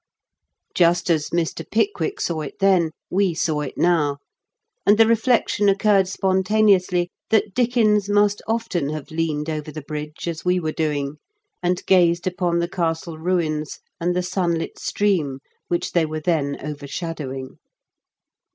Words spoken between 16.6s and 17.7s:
overshadowing.